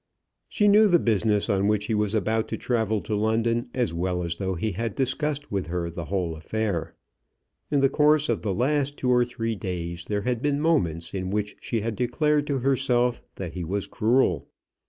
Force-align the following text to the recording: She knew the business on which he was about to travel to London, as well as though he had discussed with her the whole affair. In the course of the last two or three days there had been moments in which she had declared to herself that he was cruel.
She 0.49 0.67
knew 0.67 0.87
the 0.87 0.97
business 0.97 1.47
on 1.47 1.67
which 1.67 1.85
he 1.85 1.93
was 1.93 2.15
about 2.15 2.47
to 2.47 2.57
travel 2.57 3.01
to 3.01 3.15
London, 3.15 3.69
as 3.71 3.93
well 3.93 4.23
as 4.23 4.37
though 4.37 4.55
he 4.55 4.71
had 4.71 4.95
discussed 4.95 5.51
with 5.51 5.67
her 5.67 5.91
the 5.91 6.05
whole 6.05 6.35
affair. 6.35 6.95
In 7.69 7.81
the 7.81 7.87
course 7.87 8.27
of 8.27 8.41
the 8.41 8.51
last 8.55 8.97
two 8.97 9.11
or 9.11 9.23
three 9.25 9.53
days 9.53 10.05
there 10.05 10.21
had 10.21 10.41
been 10.41 10.59
moments 10.59 11.13
in 11.13 11.29
which 11.29 11.55
she 11.61 11.81
had 11.81 11.95
declared 11.95 12.47
to 12.47 12.61
herself 12.61 13.21
that 13.35 13.53
he 13.53 13.63
was 13.63 13.85
cruel. 13.85 14.47